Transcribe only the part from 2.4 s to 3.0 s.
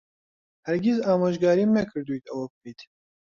بکەیت.